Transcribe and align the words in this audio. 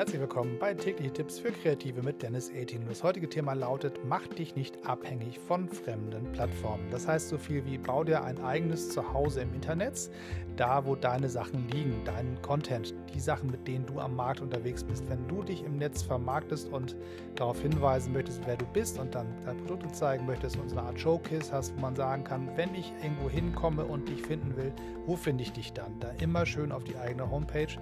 Herzlich 0.00 0.22
willkommen 0.22 0.58
bei 0.58 0.72
tägliche 0.72 1.12
Tipps 1.12 1.38
für 1.38 1.52
Kreative 1.52 2.02
mit 2.02 2.22
Dennis 2.22 2.50
18. 2.50 2.86
Das 2.88 3.02
heutige 3.02 3.28
Thema 3.28 3.52
lautet: 3.52 4.00
Mach 4.02 4.26
dich 4.28 4.56
nicht 4.56 4.86
abhängig 4.86 5.38
von 5.38 5.68
fremden 5.68 6.32
Plattformen. 6.32 6.90
Das 6.90 7.06
heißt 7.06 7.28
so 7.28 7.36
viel 7.36 7.66
wie: 7.66 7.76
Bau 7.76 8.02
dir 8.02 8.24
ein 8.24 8.42
eigenes 8.42 8.88
Zuhause 8.88 9.42
im 9.42 9.52
Internet, 9.52 10.10
da 10.56 10.86
wo 10.86 10.96
deine 10.96 11.28
Sachen 11.28 11.68
liegen, 11.68 12.00
dein 12.06 12.40
Content, 12.40 12.94
die 13.14 13.20
Sachen, 13.20 13.50
mit 13.50 13.68
denen 13.68 13.84
du 13.84 14.00
am 14.00 14.16
Markt 14.16 14.40
unterwegs 14.40 14.82
bist. 14.82 15.04
Wenn 15.10 15.28
du 15.28 15.42
dich 15.42 15.62
im 15.64 15.76
Netz 15.76 16.00
vermarktest 16.00 16.72
und 16.72 16.96
darauf 17.34 17.60
hinweisen 17.60 18.14
möchtest, 18.14 18.40
wer 18.46 18.56
du 18.56 18.64
bist 18.72 18.98
und 18.98 19.14
dann 19.14 19.26
deine 19.44 19.58
Produkte 19.60 19.92
zeigen 19.92 20.24
möchtest 20.24 20.56
und 20.56 20.70
so 20.70 20.78
eine 20.78 20.86
Art 20.86 20.98
Showcase 20.98 21.52
hast, 21.52 21.76
wo 21.76 21.80
man 21.82 21.94
sagen 21.94 22.24
kann, 22.24 22.48
wenn 22.56 22.74
ich 22.74 22.90
irgendwo 23.02 23.28
hinkomme 23.28 23.84
und 23.84 24.08
dich 24.08 24.22
finden 24.22 24.56
will, 24.56 24.72
wo 25.04 25.14
finde 25.14 25.42
ich 25.42 25.52
dich 25.52 25.74
dann? 25.74 26.00
Da 26.00 26.10
immer 26.22 26.46
schön 26.46 26.72
auf 26.72 26.84
die 26.84 26.96
eigene 26.96 27.30
Homepage. 27.30 27.76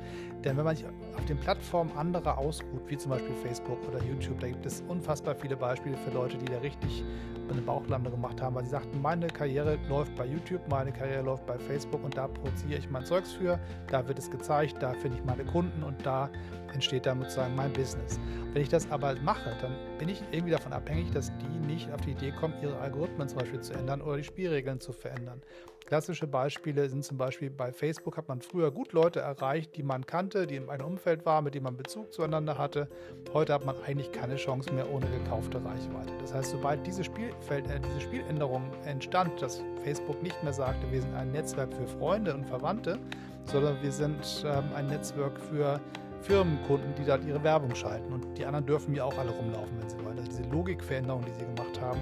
Denn 0.45 0.56
wenn 0.56 0.64
man 0.64 0.74
sich 0.74 0.87
auf 0.87 1.24
den 1.27 1.38
Plattformen 1.38 1.92
anderer 2.16 2.38
ausruht, 2.38 2.82
wie 2.86 2.96
zum 2.96 3.10
Beispiel 3.10 3.34
Facebook 3.34 3.78
oder 3.88 4.02
YouTube, 4.02 4.40
da 4.40 4.48
gibt 4.48 4.64
es 4.64 4.82
unfassbar 4.88 5.34
viele 5.34 5.56
Beispiele 5.56 5.96
für 5.96 6.10
Leute, 6.10 6.38
die 6.38 6.46
da 6.46 6.58
richtig 6.58 7.04
eine 7.50 7.62
Bauchlande 7.62 8.10
gemacht 8.10 8.40
haben, 8.40 8.56
weil 8.56 8.64
sie 8.64 8.70
sagten, 8.70 9.00
meine 9.00 9.26
Karriere 9.26 9.78
läuft 9.88 10.14
bei 10.16 10.26
YouTube, 10.26 10.60
meine 10.68 10.92
Karriere 10.92 11.22
läuft 11.22 11.46
bei 11.46 11.58
Facebook 11.58 12.02
und 12.04 12.16
da 12.16 12.28
produziere 12.28 12.78
ich 12.78 12.90
mein 12.90 13.04
Zeugs 13.04 13.32
für, 13.32 13.58
da 13.88 14.06
wird 14.06 14.18
es 14.18 14.30
gezeigt, 14.30 14.76
da 14.80 14.92
finde 14.92 15.18
ich 15.18 15.24
meine 15.24 15.44
Kunden 15.44 15.82
und 15.82 16.04
da 16.04 16.30
entsteht 16.72 17.06
dann 17.06 17.20
sozusagen 17.20 17.54
mein 17.54 17.72
Business. 17.72 18.20
Wenn 18.52 18.62
ich 18.62 18.68
das 18.68 18.90
aber 18.90 19.14
mache, 19.22 19.56
dann 19.60 19.72
bin 19.98 20.09
ich 20.09 20.22
irgendwie 20.30 20.52
davon 20.52 20.72
abhängig, 20.72 21.10
dass 21.12 21.32
die 21.38 21.66
nicht 21.66 21.90
auf 21.92 22.00
die 22.02 22.12
Idee 22.12 22.32
kommen, 22.32 22.54
ihre 22.62 22.78
Algorithmen 22.78 23.28
zum 23.28 23.38
Beispiel 23.38 23.60
zu 23.60 23.72
ändern 23.72 24.02
oder 24.02 24.18
die 24.18 24.24
Spielregeln 24.24 24.80
zu 24.80 24.92
verändern. 24.92 25.42
Klassische 25.88 26.27
Beispiele 26.27 26.87
sind 26.91 27.02
zum 27.02 27.16
Beispiel 27.16 27.48
bei 27.48 27.73
Facebook 27.73 28.19
hat 28.19 28.29
man 28.29 28.42
früher 28.42 28.70
gut 28.70 28.92
Leute 28.92 29.20
erreicht, 29.20 29.74
die 29.74 29.83
man 29.83 30.05
kannte, 30.05 30.46
die 30.46 30.56
in 30.56 30.69
einem 30.69 30.84
Umfeld 30.84 31.24
waren, 31.24 31.45
mit 31.45 31.54
denen 31.54 31.65
man 31.65 31.79
Bezug 31.79 32.12
zueinander 32.12 32.59
hatte. 32.59 32.88
Heute 33.32 33.54
hat 33.54 33.65
man 33.65 33.74
eigentlich 33.87 34.12
keine 34.12 34.37
Chance 34.37 34.71
mehr 34.74 34.87
ohne 34.93 35.07
gekaufte 35.07 35.65
Reichweite. 35.65 36.12
Das 36.21 36.35
heißt, 36.35 36.51
sobald 36.51 36.87
diese, 36.87 37.04
Spielfeld, 37.04 37.71
äh, 37.71 37.80
diese 37.80 38.02
Spieländerung 38.02 38.71
entstand, 38.85 39.40
dass 39.40 39.65
Facebook 39.82 40.23
nicht 40.23 40.43
mehr 40.43 40.52
sagte, 40.52 40.93
wir 40.93 41.01
sind 41.01 41.15
ein 41.15 41.32
Netzwerk 41.32 41.73
für 41.73 41.87
Freunde 41.87 42.34
und 42.34 42.45
Verwandte, 42.45 42.99
sondern 43.46 43.82
wir 43.82 43.90
sind 43.90 44.45
ähm, 44.45 44.65
ein 44.74 44.88
Netzwerk 44.88 45.40
für 45.40 45.80
Firmenkunden, 46.21 46.95
die 46.96 47.05
dort 47.07 47.24
ihre 47.24 47.43
Werbung 47.43 47.74
schalten. 47.74 48.12
Und 48.12 48.37
die 48.37 48.45
anderen 48.45 48.66
dürfen 48.66 48.95
ja 48.95 49.05
auch 49.05 49.16
alle 49.16 49.30
rumlaufen, 49.30 49.80
wenn 49.80 49.88
sie 49.88 49.96
wollen. 50.05 50.18
Also 50.18 50.29
diese 50.29 50.43
Logikveränderung, 50.51 51.24
die 51.24 51.32
sie 51.32 51.46
gemacht 51.46 51.80
haben, 51.80 52.01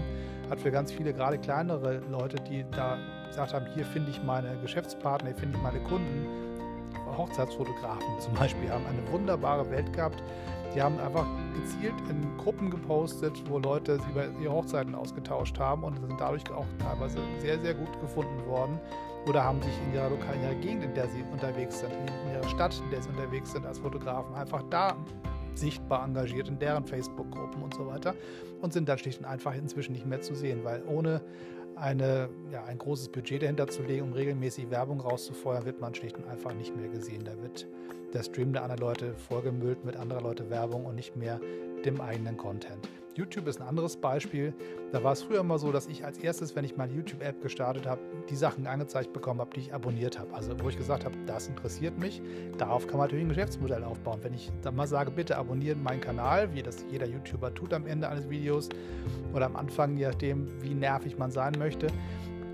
hat 0.51 0.59
für 0.59 0.73
ganz 0.73 0.91
viele, 0.91 1.13
gerade 1.13 1.39
kleinere 1.39 1.99
Leute, 2.11 2.37
die 2.43 2.65
da 2.73 2.99
gesagt 3.29 3.55
haben, 3.55 3.67
hier 3.75 3.85
finde 3.85 4.11
ich 4.11 4.23
meine 4.23 4.57
Geschäftspartner, 4.63 5.31
hier 5.31 5.39
finde 5.39 5.57
ich 5.57 5.63
meine 5.63 5.81
Kunden, 5.81 6.27
Hochzeitsfotografen 7.17 8.21
zum 8.21 8.35
Beispiel, 8.35 8.71
haben 8.71 8.85
eine 8.87 9.11
wunderbare 9.11 9.71
Welt 9.71 9.93
gehabt. 9.93 10.23
Die 10.75 10.83
haben 10.83 10.99
einfach 11.01 11.27
gezielt 11.55 11.95
in 12.11 12.37
Gruppen 12.37 12.71
gepostet, 12.71 13.33
wo 13.49 13.59
Leute 13.59 13.99
über 14.11 14.27
ihre 14.43 14.53
Hochzeiten 14.53 14.95
ausgetauscht 14.95 15.59
haben 15.59 15.85
und 15.85 15.99
sind 15.99 16.21
dadurch 16.21 16.43
auch 16.51 16.67
teilweise 16.79 17.19
sehr, 17.39 17.59
sehr 17.61 17.75
gut 17.75 17.99
gefunden 18.01 18.45
worden 18.47 18.79
oder 19.27 19.43
haben 19.43 19.63
sich 19.63 19.73
in 19.87 19.95
ihrer 19.95 20.11
lokalen 20.11 20.43
ihrer 20.43 20.55
Gegend, 20.57 20.85
in 20.85 20.95
der 20.95 21.09
sie 21.09 21.25
unterwegs 21.33 21.81
sind, 21.81 21.93
in 21.93 22.33
ihrer 22.33 22.49
Stadt, 22.49 22.79
in 22.85 22.91
der 22.91 23.03
sie 23.03 23.09
unterwegs 23.09 23.53
sind 23.53 23.65
als 23.65 23.79
Fotografen, 23.79 24.35
einfach 24.35 24.63
da 24.71 24.97
sichtbar 25.55 26.05
engagiert 26.05 26.49
in 26.49 26.59
deren 26.59 26.85
Facebook-Gruppen 26.85 27.63
und 27.63 27.75
so 27.75 27.87
weiter 27.87 28.15
und 28.61 28.75
sind 28.75 28.89
dann 28.89 28.99
schlicht 28.99 29.21
und 29.21 29.25
einfach 29.25 29.55
inzwischen 29.55 29.93
nicht 29.93 30.05
mehr 30.05 30.21
zu 30.21 30.35
sehen, 30.35 30.61
weil 30.65 30.83
ohne 30.87 31.23
eine, 31.77 32.29
ja, 32.51 32.65
ein 32.65 32.79
großes 32.79 33.11
Budget 33.11 33.43
dahinter 33.43 33.69
zu 33.69 33.83
legen, 33.83 34.03
um 34.03 34.13
regelmäßig 34.13 34.71
Werbung 34.71 35.01
rauszufeuern, 35.01 35.65
wird 35.65 35.81
man 35.81 35.95
schlicht 35.95 36.17
und 36.17 36.27
einfach 36.27 36.55
nicht 36.55 36.75
mehr 36.77 36.89
gesehen. 36.89 37.25
Da 37.25 37.41
wird 37.43 37.67
der 38.13 38.23
Stream 38.23 38.53
der 38.53 38.63
anderen 38.63 38.81
Leute 38.81 39.15
vorgemüllt 39.15 39.85
mit 39.85 39.97
anderer 39.97 40.23
Leute 40.23 40.49
Werbung 40.51 40.87
und 40.87 40.95
nicht 40.95 41.17
mehr 41.17 41.41
dem 41.87 42.01
eigenen 42.01 42.37
Content. 42.37 42.89
YouTube 43.17 43.47
ist 43.47 43.63
ein 43.63 43.67
anderes 43.67 43.97
Beispiel. 43.97 44.53
Da 44.93 45.03
war 45.03 45.13
es 45.13 45.23
früher 45.23 45.41
immer 45.41 45.59
so, 45.59 45.73
dass 45.73 45.87
ich 45.87 46.05
als 46.05 46.19
erstes, 46.19 46.55
wenn 46.55 46.65
ich 46.65 46.77
meine 46.77 46.93
YouTube-App 46.93 47.41
gestartet 47.41 47.87
habe, 47.87 48.01
die 48.29 48.37
Sachen 48.37 48.67
angezeigt 48.67 49.15
bekommen 49.15 49.41
habe, 49.41 49.51
die 49.55 49.61
ich 49.61 49.75
abonniert 49.75 50.19
habe. 50.19 50.35
Also 50.35 50.53
wo 50.61 50.69
ich 50.69 50.77
gesagt 50.77 51.07
habe, 51.07 51.17
das 51.25 51.49
interessiert 51.49 51.99
mich. 51.99 52.21
Darauf 52.59 52.87
kann 52.87 52.99
man 52.99 53.07
natürlich 53.07 53.25
ein 53.25 53.31
Geschäftsmodell 53.31 53.85
aufbauen. 53.85 54.19
Wenn 54.23 54.35
ich 54.35 54.53
dann 54.61 54.77
mal 54.77 54.87
sage, 54.87 55.11
bitte 55.11 55.39
abonnieren 55.39 55.83
meinen 55.83 56.03
Kanal, 56.03 56.53
wie 56.53 56.63
das 56.63 56.85
jeder 56.91 57.07
YouTuber 57.07 57.55
tut 57.55 57.73
am 57.73 57.87
Ende 57.87 58.09
eines 58.09 58.29
Videos 58.29 58.69
oder 59.33 59.47
am 59.47 59.57
Anfang, 59.57 59.97
je 59.97 60.09
nachdem, 60.09 60.47
wie 60.63 60.75
nervig 60.75 61.17
man 61.17 61.31
sein 61.31 61.55
möchte, 61.59 61.87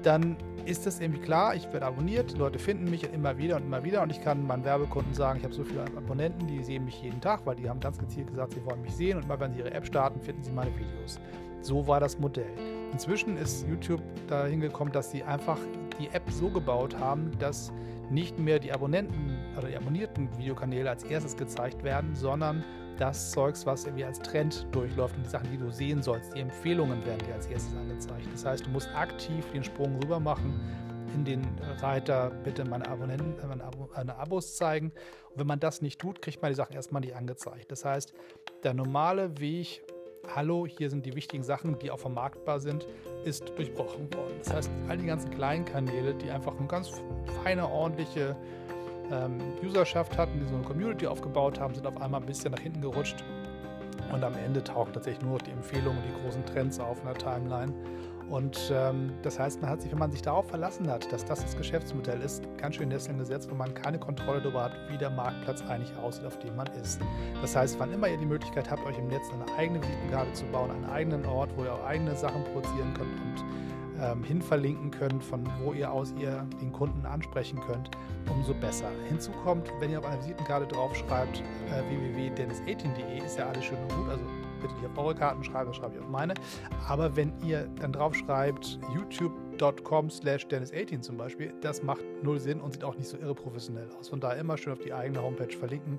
dann 0.02 0.36
ist 0.64 0.86
das 0.86 1.00
irgendwie 1.00 1.20
klar, 1.20 1.54
ich 1.54 1.64
werde 1.72 1.86
abonniert, 1.86 2.36
Leute 2.38 2.58
finden 2.58 2.88
mich 2.88 3.02
immer 3.12 3.36
wieder 3.36 3.56
und 3.56 3.64
immer 3.64 3.82
wieder 3.82 4.02
und 4.02 4.10
ich 4.10 4.22
kann 4.22 4.46
meinen 4.46 4.64
Werbekunden 4.64 5.12
sagen, 5.14 5.38
ich 5.38 5.44
habe 5.44 5.54
so 5.54 5.64
viele 5.64 5.82
Abonnenten, 5.96 6.46
die 6.46 6.62
sehen 6.62 6.84
mich 6.84 7.02
jeden 7.02 7.20
Tag, 7.20 7.44
weil 7.44 7.56
die 7.56 7.68
haben 7.68 7.80
ganz 7.80 7.98
gezielt 7.98 8.28
gesagt, 8.28 8.54
sie 8.54 8.64
wollen 8.64 8.80
mich 8.82 8.94
sehen 8.94 9.16
und 9.16 9.24
immer 9.24 9.40
wenn 9.40 9.52
sie 9.52 9.60
ihre 9.60 9.72
App 9.72 9.86
starten, 9.86 10.20
finden 10.20 10.42
sie 10.42 10.52
meine 10.52 10.70
Videos. 10.76 11.18
So 11.60 11.86
war 11.86 12.00
das 12.00 12.18
Modell. 12.18 12.50
Inzwischen 12.92 13.36
ist 13.36 13.66
YouTube 13.68 14.02
dahin 14.28 14.60
gekommen, 14.60 14.92
dass 14.92 15.10
sie 15.10 15.22
einfach 15.22 15.58
die 15.98 16.08
App 16.08 16.30
so 16.30 16.48
gebaut 16.48 16.98
haben, 16.98 17.30
dass 17.38 17.72
nicht 18.10 18.38
mehr 18.38 18.58
die 18.58 18.72
Abonnenten 18.72 19.36
oder 19.56 19.68
die 19.68 19.76
abonnierten 19.76 20.28
Videokanäle 20.36 20.90
als 20.90 21.04
erstes 21.04 21.36
gezeigt 21.36 21.82
werden, 21.82 22.14
sondern 22.14 22.64
das 22.98 23.30
Zeugs, 23.30 23.64
was 23.66 23.84
irgendwie 23.84 24.04
als 24.04 24.18
Trend 24.20 24.66
durchläuft 24.72 25.16
und 25.16 25.24
die 25.24 25.30
Sachen, 25.30 25.50
die 25.50 25.56
du 25.56 25.70
sehen 25.70 26.02
sollst, 26.02 26.34
die 26.34 26.40
Empfehlungen 26.40 27.04
werden 27.06 27.26
dir 27.26 27.34
als 27.34 27.46
erstes 27.46 27.74
angezeigt. 27.74 28.26
Das 28.32 28.44
heißt, 28.44 28.66
du 28.66 28.70
musst 28.70 28.88
aktiv 28.94 29.44
den 29.52 29.64
Sprung 29.64 29.98
rüber 30.00 30.20
machen 30.20 30.60
in 31.14 31.24
den 31.24 31.42
Reiter, 31.80 32.30
bitte 32.44 32.64
meine 32.64 32.88
Abonnenten, 32.88 33.38
äh, 33.42 33.46
meine, 33.46 33.64
Abo, 33.64 33.88
meine 33.94 34.16
Abos 34.16 34.56
zeigen. 34.56 34.92
Und 35.30 35.40
wenn 35.40 35.46
man 35.46 35.60
das 35.60 35.82
nicht 35.82 36.00
tut, 36.00 36.22
kriegt 36.22 36.40
man 36.42 36.50
die 36.50 36.56
Sachen 36.56 36.74
erstmal 36.74 37.00
nicht 37.00 37.14
angezeigt. 37.14 37.70
Das 37.70 37.84
heißt, 37.84 38.14
der 38.62 38.74
normale 38.74 39.38
Weg, 39.38 39.82
hallo, 40.28 40.66
hier 40.66 40.90
sind 40.90 41.04
die 41.06 41.14
wichtigen 41.14 41.42
Sachen, 41.42 41.78
die 41.78 41.90
auch 41.90 41.98
vermarktbar 41.98 42.60
sind, 42.60 42.86
ist 43.24 43.52
durchbrochen 43.56 44.12
worden. 44.14 44.34
Das 44.42 44.52
heißt, 44.52 44.70
all 44.88 44.98
die 44.98 45.06
ganzen 45.06 45.30
kleinen 45.30 45.64
Kanäle, 45.64 46.14
die 46.14 46.30
einfach 46.30 46.56
eine 46.58 46.66
ganz 46.66 46.90
feine, 47.42 47.68
ordentliche 47.68 48.36
ähm, 49.10 49.40
Userschaft 49.62 50.16
hatten, 50.16 50.40
die 50.40 50.46
so 50.46 50.54
eine 50.54 50.64
Community 50.64 51.06
aufgebaut 51.06 51.58
haben, 51.60 51.74
sind 51.74 51.86
auf 51.86 52.00
einmal 52.00 52.20
ein 52.20 52.26
bisschen 52.26 52.52
nach 52.52 52.60
hinten 52.60 52.80
gerutscht. 52.80 53.24
Und 54.12 54.22
am 54.24 54.34
Ende 54.34 54.62
tauchen 54.62 54.92
tatsächlich 54.92 55.22
nur 55.22 55.34
noch 55.34 55.42
die 55.42 55.52
Empfehlungen 55.52 55.98
und 55.98 56.04
die 56.04 56.22
großen 56.22 56.44
Trends 56.46 56.78
auf 56.78 56.98
in 57.00 57.06
der 57.06 57.14
Timeline. 57.14 57.72
Und 58.32 58.72
ähm, 58.74 59.12
das 59.20 59.38
heißt, 59.38 59.60
man 59.60 59.68
hat 59.68 59.82
sich, 59.82 59.92
wenn 59.92 59.98
man 59.98 60.10
sich 60.10 60.22
darauf 60.22 60.48
verlassen 60.48 60.90
hat, 60.90 61.12
dass 61.12 61.22
das 61.22 61.42
das 61.42 61.54
Geschäftsmodell 61.54 62.18
ist, 62.22 62.42
ganz 62.56 62.76
schön 62.76 62.88
Nesseln 62.88 63.18
gesetzt, 63.18 63.50
wo 63.50 63.54
man 63.54 63.74
keine 63.74 63.98
Kontrolle 63.98 64.40
darüber 64.40 64.64
hat, 64.64 64.72
wie 64.88 64.96
der 64.96 65.10
Marktplatz 65.10 65.60
eigentlich 65.68 65.94
aussieht, 65.98 66.24
auf 66.24 66.38
dem 66.38 66.56
man 66.56 66.66
ist. 66.82 66.98
Das 67.42 67.54
heißt, 67.54 67.78
wann 67.78 67.92
immer 67.92 68.08
ihr 68.08 68.16
die 68.16 68.24
Möglichkeit 68.24 68.70
habt, 68.70 68.86
euch 68.86 68.96
im 68.96 69.08
Netz 69.08 69.24
eine 69.34 69.58
eigene 69.58 69.82
Visitenkarte 69.82 70.32
zu 70.32 70.46
bauen, 70.46 70.70
einen 70.70 70.86
eigenen 70.86 71.26
Ort, 71.26 71.50
wo 71.58 71.64
ihr 71.64 71.74
auch 71.74 71.84
eigene 71.84 72.16
Sachen 72.16 72.42
produzieren 72.44 72.94
könnt 72.94 73.20
und 73.20 73.44
ähm, 74.00 74.24
hinverlinken 74.24 74.90
könnt, 74.90 75.22
von 75.22 75.46
wo 75.62 75.74
ihr 75.74 75.92
aus 75.92 76.14
ihr 76.18 76.46
den 76.58 76.72
Kunden 76.72 77.04
ansprechen 77.04 77.60
könnt, 77.66 77.90
umso 78.30 78.54
besser. 78.54 78.88
Hinzu 79.10 79.30
kommt, 79.44 79.70
wenn 79.78 79.90
ihr 79.90 79.98
auf 79.98 80.06
einer 80.06 80.18
Visitenkarte 80.20 80.68
draufschreibt, 80.68 81.42
äh, 81.68 81.82
www.dennis18.de, 81.90 83.26
ist 83.26 83.36
ja 83.36 83.48
alles 83.48 83.62
schön 83.62 83.76
und 83.76 83.94
gut, 83.94 84.08
also 84.08 84.24
bitte 84.62 84.74
nicht 84.74 84.86
auf 84.86 84.98
eure 84.98 85.14
Karten 85.14 85.44
schreiben, 85.44 85.66
das 85.66 85.76
schreibe 85.76 85.96
ich 85.96 86.00
auf 86.00 86.08
meine. 86.08 86.34
Aber 86.88 87.16
wenn 87.16 87.32
ihr 87.44 87.68
dann 87.80 87.92
draufschreibt, 87.92 88.78
youtube.com 88.94 90.10
slash 90.10 90.46
dennis18 90.46 91.00
zum 91.00 91.16
Beispiel, 91.16 91.52
das 91.60 91.82
macht 91.82 92.02
null 92.22 92.40
Sinn 92.40 92.60
und 92.60 92.72
sieht 92.72 92.84
auch 92.84 92.96
nicht 92.96 93.08
so 93.08 93.16
irre 93.18 93.34
professionell 93.34 93.88
aus. 93.98 94.08
Von 94.08 94.20
daher 94.20 94.38
immer 94.38 94.56
schön 94.56 94.72
auf 94.72 94.80
die 94.80 94.92
eigene 94.92 95.22
Homepage 95.22 95.56
verlinken 95.56 95.98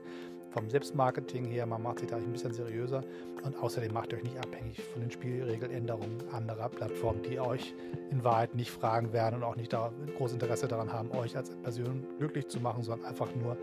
vom 0.53 0.69
Selbstmarketing 0.69 1.45
her, 1.45 1.65
man 1.65 1.81
macht 1.81 1.99
sich 1.99 2.09
da 2.09 2.17
ein 2.17 2.31
bisschen 2.31 2.53
seriöser 2.53 3.01
und 3.43 3.57
außerdem 3.57 3.91
macht 3.91 4.13
euch 4.13 4.23
nicht 4.23 4.37
abhängig 4.37 4.81
von 4.93 5.01
den 5.01 5.11
Spielregeländerungen 5.11 6.17
anderer 6.31 6.69
Plattformen, 6.69 7.23
die 7.23 7.39
euch 7.39 7.73
in 8.11 8.23
Wahrheit 8.23 8.53
nicht 8.55 8.69
fragen 8.69 9.11
werden 9.11 9.37
und 9.37 9.43
auch 9.43 9.55
nicht 9.55 9.73
da 9.73 9.91
großes 10.17 10.35
Interesse 10.35 10.67
daran 10.67 10.93
haben, 10.93 11.11
euch 11.11 11.35
als 11.35 11.49
Person 11.63 12.05
glücklich 12.19 12.47
zu 12.47 12.59
machen, 12.59 12.83
sondern 12.83 13.07
einfach 13.07 13.33
nur 13.35 13.57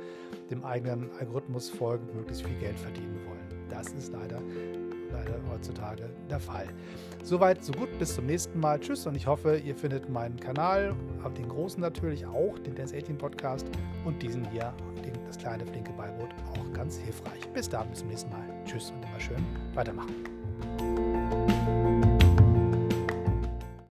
dem 0.50 0.64
eigenen 0.64 1.10
Algorithmus 1.18 1.70
folgen, 1.70 2.06
möglichst 2.14 2.44
viel 2.44 2.58
Geld 2.58 2.78
verdienen 2.78 3.20
wollen. 3.26 3.68
Das 3.70 3.88
ist 3.92 4.12
leider 4.12 4.40
leider 5.12 5.34
heutzutage 5.50 6.10
der 6.28 6.40
Fall. 6.40 6.66
Soweit, 7.22 7.64
so 7.64 7.72
gut, 7.72 7.88
bis 7.98 8.14
zum 8.14 8.26
nächsten 8.26 8.58
Mal. 8.58 8.80
Tschüss 8.80 9.06
und 9.06 9.14
ich 9.14 9.26
hoffe, 9.26 9.58
ihr 9.58 9.74
findet 9.74 10.08
meinen 10.08 10.38
Kanal, 10.38 10.94
den 11.36 11.48
großen 11.48 11.80
natürlich 11.80 12.26
auch, 12.26 12.58
den 12.58 12.74
Dance 12.74 12.96
18 12.96 13.18
Podcast 13.18 13.66
und 14.04 14.22
diesen 14.22 14.48
hier, 14.50 14.72
den, 15.04 15.12
das 15.26 15.38
kleine 15.38 15.66
flinke 15.66 15.92
Beiboot, 15.92 16.30
auch 16.52 16.72
ganz 16.72 16.96
hilfreich. 16.96 17.48
Bis 17.52 17.68
dann, 17.68 17.88
bis 17.90 18.00
zum 18.00 18.08
nächsten 18.08 18.30
Mal. 18.30 18.44
Tschüss 18.64 18.90
und 18.90 19.04
immer 19.04 19.20
schön 19.20 19.44
weitermachen. 19.74 21.09